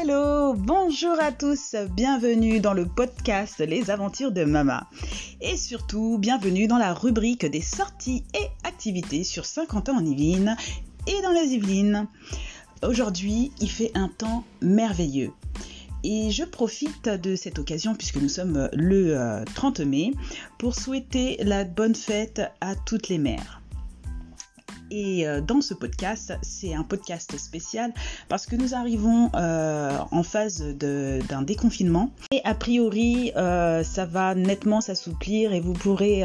[0.00, 4.88] Hello, bonjour à tous, bienvenue dans le podcast Les aventures de Mama.
[5.40, 10.56] Et surtout, bienvenue dans la rubrique des sorties et activités sur Saint-Quentin en Yvelines
[11.08, 12.06] et dans les Yvelines.
[12.84, 15.32] Aujourd'hui, il fait un temps merveilleux.
[16.04, 20.12] Et je profite de cette occasion, puisque nous sommes le 30 euh, mai,
[20.58, 23.57] pour souhaiter la bonne fête à toutes les mères.
[24.90, 27.92] Et euh, dans ce podcast, c'est un podcast spécial
[28.28, 32.10] parce que nous arrivons euh, en phase d'un déconfinement.
[32.30, 36.24] Et a priori, euh, ça va nettement s'assouplir et vous pourrez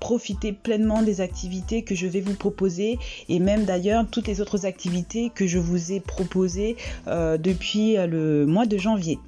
[0.00, 2.98] profiter pleinement des activités que je vais vous proposer
[3.28, 6.76] et même d'ailleurs toutes les autres activités que je vous ai proposées
[7.06, 9.18] depuis le mois de janvier.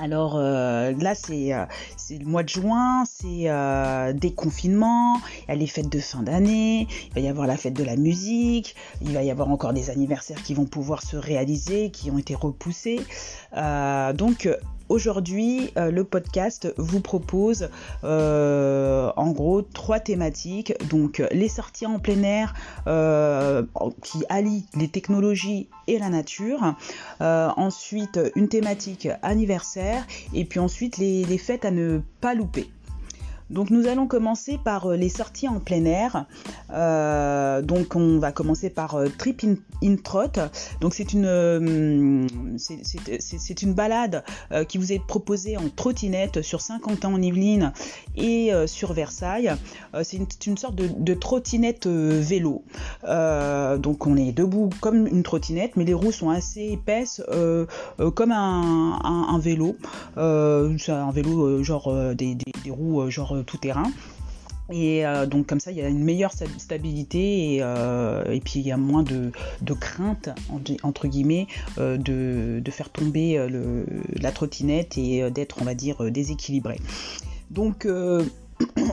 [0.00, 5.54] Alors euh, là, euh, c'est le mois de juin, c'est euh, déconfinement, il y a
[5.54, 9.12] les fêtes de fin d'année, il va y avoir la fête de la musique, il
[9.12, 13.00] va y avoir encore des anniversaires qui vont pouvoir se réaliser, qui ont été repoussés.
[14.14, 14.48] donc
[14.92, 17.70] Aujourd'hui, euh, le podcast vous propose
[18.04, 20.74] euh, en gros trois thématiques.
[20.90, 22.52] Donc les sorties en plein air
[22.86, 23.62] euh,
[24.02, 26.74] qui allient les technologies et la nature.
[27.20, 30.06] ensuite, une thématique anniversaire.
[30.34, 32.68] Et puis ensuite, les fêtes à ne pas louper.
[33.52, 36.24] Donc nous allons commencer par euh, les sorties en plein air.
[36.72, 40.32] Euh, donc on va commencer par euh, Trip in, Trot.
[40.80, 44.24] Donc c'est une c'est une balade
[44.68, 47.72] qui vous est proposée en trottinette sur Saint-Quentin en Yvelines
[48.16, 49.52] et sur Versailles.
[50.02, 52.62] c'est une, sorte de, trottinette vélo.
[53.04, 57.22] donc on est debout comme une trottinette, mais les roues sont assez épaisses
[58.14, 59.76] comme un, vélo.
[60.16, 63.90] c'est un vélo genre des, des, roues genre tout terrain.
[64.70, 68.60] Et euh, donc comme ça, il y a une meilleure stabilité et, euh, et puis
[68.60, 70.30] il y a moins de, de crainte,
[70.82, 71.46] entre guillemets,
[71.78, 73.84] euh, de, de, faire tomber le,
[74.20, 76.78] la trottinette et d'être, on va dire, déséquilibré.
[77.50, 77.86] Donc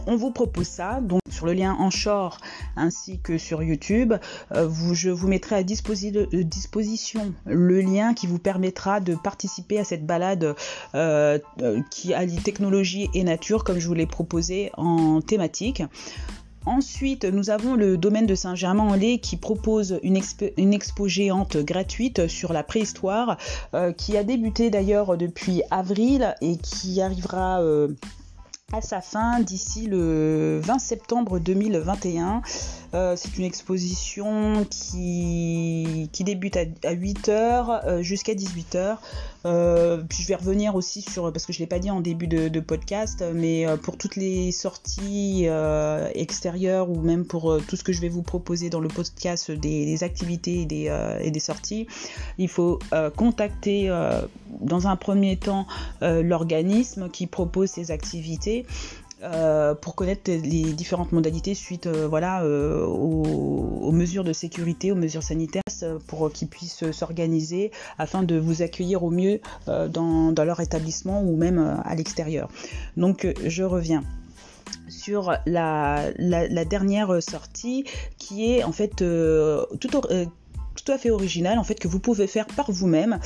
[0.08, 1.00] on vous propose ça.
[1.02, 2.42] Donc sur le lien en short
[2.76, 4.14] ainsi que sur YouTube,
[4.54, 9.84] euh, je vous mettrai à euh, disposition le lien qui vous permettra de participer à
[9.84, 10.56] cette balade
[10.96, 11.40] euh,
[11.92, 15.84] qui allie technologie et nature comme je vous l'ai proposé en thématique.
[16.66, 22.64] Ensuite, nous avons le domaine de Saint-Germain-en-Laye qui propose une, expo, géante gratuite sur la
[22.64, 23.38] préhistoire
[23.98, 27.62] qui a débuté d'ailleurs depuis avril et qui arrivera
[28.72, 32.42] à sa fin d'ici le 20 septembre 2021.
[32.94, 37.30] Euh, c'est une exposition qui, débute à, 8h
[37.86, 38.98] euh, jusqu'à 18h.
[39.46, 42.02] Euh, puis je vais revenir aussi sur, parce que je ne l'ai pas dit en
[42.02, 45.48] début de, podcast, mais pour toutes les sorties
[46.14, 50.04] extérieures ou même pour tout ce que je vais vous proposer dans le podcast des,
[50.04, 51.88] activités et des, et des, sorties,
[52.38, 52.80] il faut
[53.16, 53.88] contacter
[54.60, 55.68] dans un premier temps
[56.02, 58.66] l'organisme qui propose ces activités
[59.22, 64.96] euh, pour connaître les différentes modalités suite euh, voilà, euh, aux, mesures de sécurité, aux
[64.96, 65.64] mesures sanitaires,
[66.08, 71.82] pour qu'ils puissent s'organiser afin de vous accueillir au mieux dans, leur établissement ou même
[71.84, 72.50] à l'extérieur.
[72.96, 74.04] Donc je reviens
[74.88, 76.12] sur la,
[76.66, 77.84] dernière sortie
[78.18, 79.90] qui est en fait tout,
[80.84, 83.20] tout à fait original en fait que vous pouvez faire par vous-même.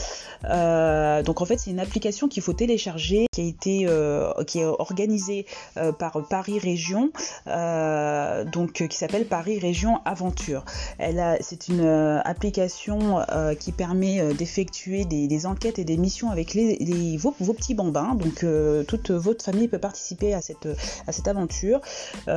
[0.46, 4.60] Euh, donc en fait c'est une application qu'il faut télécharger qui a été euh, qui
[4.60, 5.46] est organisée
[5.78, 7.12] euh, par Paris Région
[7.46, 10.66] donc qui s'appelle Paris Région Aventure.
[10.98, 11.86] Elle a c'est une
[12.26, 13.26] application
[13.60, 18.46] qui permet d'effectuer des, enquêtes et des missions avec les, vos, petits bambins donc
[18.88, 20.68] toute votre famille peut participer à cette
[21.08, 21.82] à cette aventure.
[22.28, 22.34] elle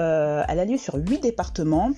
[0.61, 1.93] a lieu sur huit départements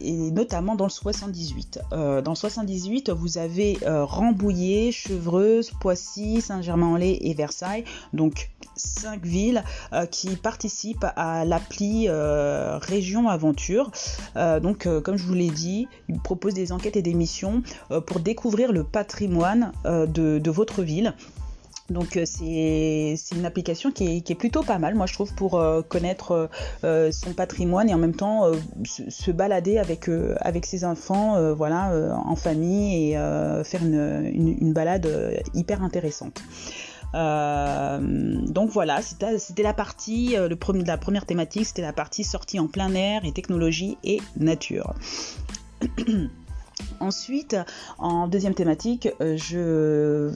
[0.00, 1.80] et notamment dans le 78.
[1.90, 9.64] dans le 78, vous avez euh, Rambouillet, Chevreuse, Poissy, Saint-Germain-en-Laye et Versailles, donc cinq villes
[9.92, 13.90] euh, qui participent à l'appli euh, Région Aventure.
[14.36, 17.62] donc, comme je vous l'ai dit, il propose des enquêtes et des missions
[18.06, 21.14] pour découvrir le patrimoine de votre ville.
[21.92, 25.82] Donc euh, c'est une application qui est, plutôt pas mal, moi je trouve, pour euh,
[25.82, 26.48] connaître
[26.84, 28.50] euh, son patrimoine et en même temps
[28.84, 30.08] se, balader avec,
[30.40, 33.14] avec ses enfants voilà, en famille et
[33.64, 35.08] faire une, balade
[35.54, 36.42] hyper intéressante.
[37.12, 42.94] donc voilà, c'était la partie, le la première thématique, c'était la partie sortie en plein
[42.94, 44.94] air et technologie et nature.
[47.02, 47.56] Ensuite,
[47.98, 50.30] en deuxième thématique, euh,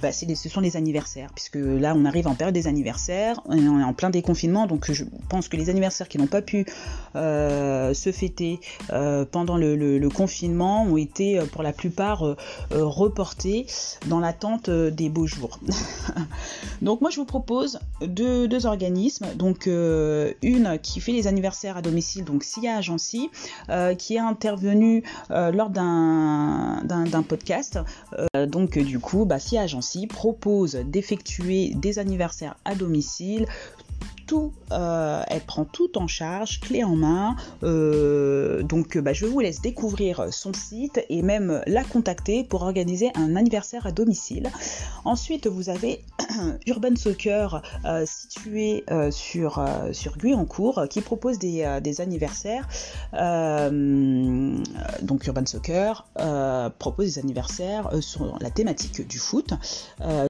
[0.00, 3.84] bah, ce sont les anniversaires, puisque là on arrive en période des anniversaires, on est
[3.84, 6.66] en plein déconfinement, donc je pense que les anniversaires qui n'ont pas pu
[7.16, 8.60] euh, se fêter
[8.92, 12.36] euh, pendant le, confinement ont été pour la plupart
[12.70, 13.66] reportés
[14.06, 15.60] dans l'attente des beaux jours.
[16.82, 21.82] donc moi je vous propose deux, deux organismes, donc une qui fait les anniversaires à
[21.82, 23.30] domicile, donc SIA Agency,
[23.98, 27.78] qui est intervenue lors d'un d'un podcast.
[28.36, 33.46] Euh, donc du coup, bah, si Agency propose d'effectuer des anniversaires à domicile
[34.72, 37.36] euh, elle prend tout en charge, clé en main.
[37.62, 43.10] Euh, donc bah, je vous laisse découvrir son site et même la contacter pour organiser
[43.14, 44.50] un anniversaire à domicile.
[45.04, 46.04] Ensuite, vous avez
[46.66, 51.64] Urban Soccer euh, situé sur, sur Guyancourt qui propose des,
[52.00, 52.68] anniversaires.
[55.02, 56.06] donc Urban Soccer
[56.78, 59.54] propose des anniversaires sur la thématique du foot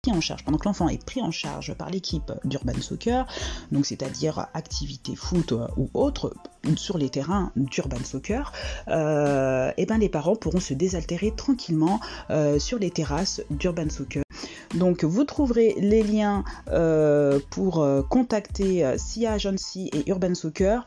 [0.02, 3.26] qui en charge pendant que l'enfant est pris en charge par l'équipe d'Urban Soccer.
[3.72, 6.34] Donc c'est-à-dire activité foot ou autre,
[6.76, 8.52] sur les terrains d'urban soccer,
[8.88, 12.00] euh, eh ben les parents pourront se désaltérer tranquillement
[12.30, 14.22] euh, sur les terrasses d'urban soccer.
[14.74, 20.84] Donc vous trouverez les liens euh, pour euh, contacter euh, SIA Agency et Urban Soccer,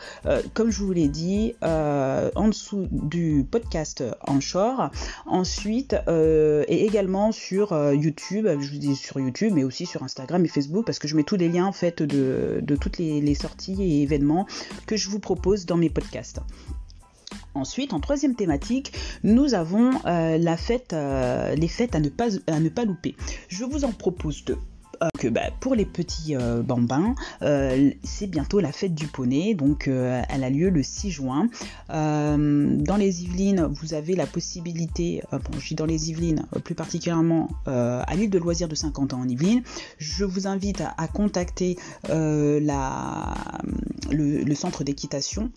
[0.54, 4.92] comme je vous l'ai dit, en dessous du podcast Onshore.
[5.25, 10.48] Ensuite, et également sur YouTube, je vous dis sur YouTube, mais aussi sur Instagram et
[10.48, 14.01] Facebook, parce que je mets tous les liens en fait de, toutes les sorties et
[14.04, 14.45] événements
[14.86, 16.39] que je vous propose dans mes podcasts.
[17.54, 18.94] Ensuite, en troisième thématique,
[19.24, 20.38] nous avons euh,
[20.94, 22.10] euh, les fêtes à ne,
[22.69, 23.16] pas, louper.
[23.50, 24.57] Je vous en propose deux
[25.04, 30.50] euh, bah, pour les petits bambins, c'est bientôt la fête du poney, donc elle a
[30.51, 31.48] lieu le 6 juin.
[31.89, 37.50] dans les Yvelines, vous avez la possibilité, bon, je dis dans les Yvelines, plus particulièrement
[37.66, 39.63] à l'île de loisirs de 50 ans en Yvelines,
[39.98, 41.78] je vous invite à, contacter
[42.10, 42.54] le
[44.54, 45.50] centre d'équitation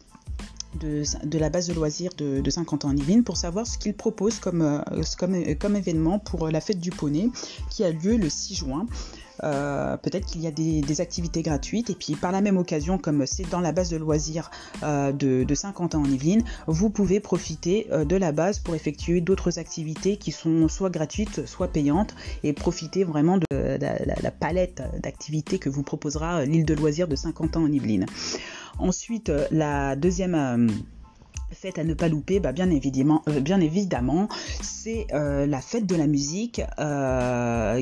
[0.81, 4.39] de, la base de loisirs de, 50 ans en Yvelines pour savoir ce qu'ils proposent
[4.39, 7.31] comme, euh, comme, comme, événement pour la fête du poney
[7.71, 8.87] qui a lieu le 6 juin.
[9.43, 13.27] Euh, peut-être qu'il y a des, activités gratuites et puis par la même occasion comme
[13.27, 14.49] c'est dans la base de loisirs
[14.85, 19.59] euh, de, 50 ans en Yvelines vous pouvez profiter de la base pour effectuer d'autres
[19.59, 25.69] activités qui sont soit gratuites soit payantes et profiter vraiment de, la, palette d'activités que
[25.69, 28.07] vous proposera l'île de loisirs de 50 ans en Yvelines
[28.79, 30.69] Ensuite, euh, la deuxième euh,
[31.53, 34.29] fête à ne pas louper, bah bien évidemment, euh, bien évidemment
[34.63, 36.61] c'est la fête de la musique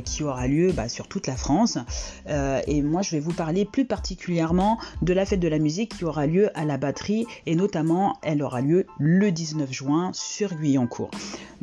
[0.05, 1.79] qui aura lieu bah, sur toute la France.
[2.29, 6.05] et moi, je vais vous parler plus particulièrement de la fête de la musique qui
[6.05, 11.11] aura lieu à la batterie et notamment, elle aura lieu le 19 juin sur Guyancourt.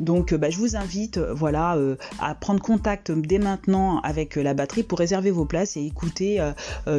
[0.00, 4.42] Donc bah, je vous invite euh, voilà, euh, à prendre contact dès maintenant avec euh,
[4.42, 6.40] la batterie pour réserver vos places et écouter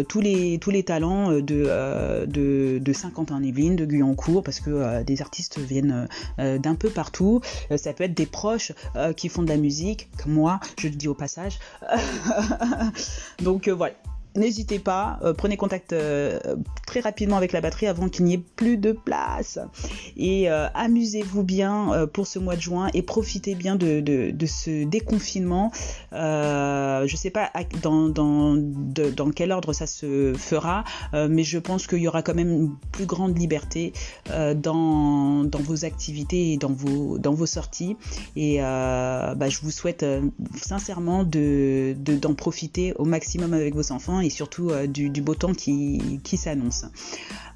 [0.07, 5.21] tous, les, tous les talents de, de, 50 ans Yvelines, de Guyancourt, parce que des
[5.21, 6.07] artistes viennent
[6.38, 7.42] d'un peu partout.
[7.75, 8.74] ça peut être des proches
[9.18, 11.59] qui font de la musique, comme moi, je le dis au passage.
[13.42, 13.95] Donc voilà,
[14.33, 16.39] N'hésitez pas, euh, prenez contact euh,
[16.88, 19.60] très rapidement avec la batterie avant qu'il n'y ait plus de place.
[20.16, 24.01] Et euh, amusez-vous bien pour ce mois de juin et profitez bien de,
[24.45, 25.72] ce déconfinement.
[26.13, 27.51] je ne sais pas
[27.81, 32.76] dans, quel ordre ça se fera, mais je pense qu'il y aura quand même une
[32.92, 33.92] plus grande liberté
[34.56, 37.97] dans, vos activités et dans vos, sorties.
[38.35, 40.06] Et bah, je vous souhaite
[40.56, 45.54] sincèrement d'en de, profiter au maximum avec vos enfants et surtout euh, du, beau temps
[45.54, 46.85] qui, qui s'annonce.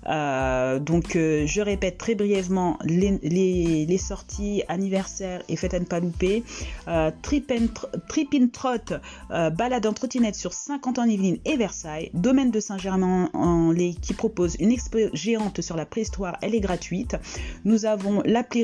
[0.07, 5.99] Euh, donc euh, je répète très brièvement les, sorties anniversaires et fêtes à ne pas
[5.99, 6.43] louper.
[6.87, 8.95] in Trot,
[9.29, 12.11] balade en trottinette sur 50 ans Yvelines et Versailles.
[12.13, 17.15] Domaine de Saint-Germain-en-Laye qui propose une expo géante sur la préhistoire, elle est gratuite.
[17.63, 18.63] Nous avons l'appli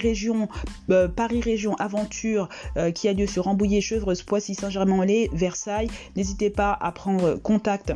[1.15, 2.50] Paris Région Aventure
[2.93, 5.89] qui a lieu sur Rambouillet, Chevreuse, Poissy, Saint-Germain-en-Laye, Versailles.
[6.15, 7.93] N'hésitez pas à prendre contact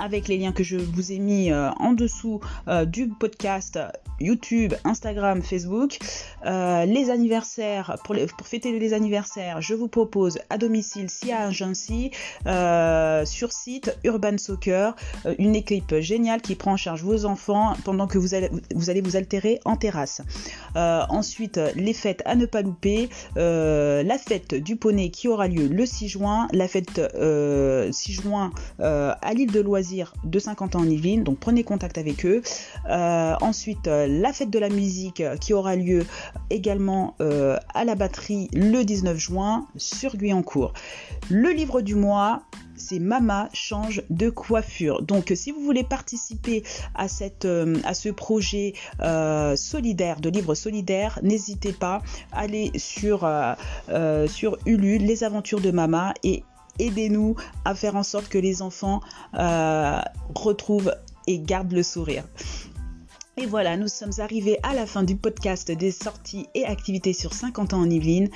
[0.00, 3.78] avec les liens que je vous ai mis euh, en dessous euh, du podcast
[4.18, 5.98] YouTube, Instagram, Facebook.
[6.44, 12.10] Euh, les anniversaires, pour, fêter les anniversaires, je vous propose à domicile SIA Agency,
[13.24, 14.94] sur site Urban Soccer,
[15.38, 19.00] une équipe géniale qui prend en charge vos enfants pendant que vous allez vous, allez
[19.00, 20.20] vous altérer en terrasse.
[20.74, 25.86] ensuite, les fêtes à ne pas louper, la fête du poney qui aura lieu le
[25.86, 27.00] 6 juin, la fête
[27.90, 29.89] 6 juin à l'île de Loisirs
[30.24, 32.42] de 50 ans en Yvelines, donc prenez contact avec eux.
[32.88, 36.04] Euh, ensuite, euh, la fête de la musique qui aura lieu
[36.50, 37.16] également
[37.74, 40.72] à la batterie le 19 juin sur Guyancourt.
[41.28, 42.42] Le livre du mois,
[42.80, 45.02] c'est Mama change de coiffure.
[45.02, 50.54] Donc si vous voulez participer à, cette, euh, à ce projet euh, solidaire, de livre
[50.54, 56.42] solidaire, n'hésitez pas, allez sur, euh, sur Ulu, les aventures de Mama et
[56.80, 59.00] aidez-nous à faire en sorte que les enfants
[60.34, 60.94] retrouvent
[61.26, 62.24] et gardent le sourire.
[63.36, 67.32] Et voilà, nous sommes arrivés à la fin du podcast des sorties et activités sur
[67.32, 68.28] 50 ans en Yvelines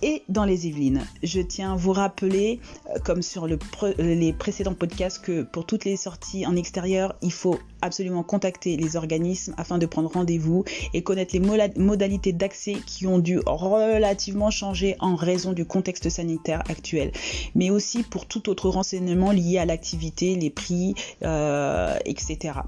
[0.00, 1.04] et dans les Yvelines.
[1.22, 5.96] Je tiens à vous rappeler, euh, comme sur les précédents podcasts, que pour toutes les
[5.96, 11.34] sorties en extérieur, il faut absolument contacter les organismes afin de prendre rendez-vous et connaître
[11.36, 17.12] les modalités d'accès qui ont dû relativement changer en raison du contexte sanitaire actuel,
[17.54, 22.60] mais aussi pour tout autre renseignement lié à l'activité, les prix, euh, etc.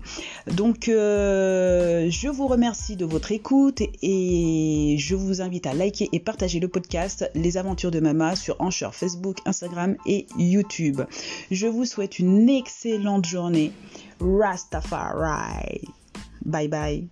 [0.46, 6.20] Donc, euh, je vous remercie de votre écoute et je vous invite à liker et
[6.20, 11.02] partager le podcast les aventures de Mama sur Anchor, Facebook, Instagram et YouTube.
[11.50, 13.72] Je vous souhaite une excellente journée.
[14.20, 15.82] Rastafari.
[16.44, 17.08] Bye bye.